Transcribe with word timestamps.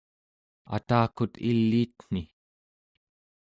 atakut 0.75 1.31
iliitni 1.49 2.23